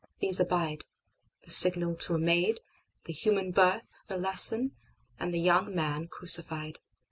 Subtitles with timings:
[0.19, 2.59] These abide:The signal to a maid,
[3.03, 4.71] the human birth, The lesson,
[5.19, 6.79] and the young Man crucified.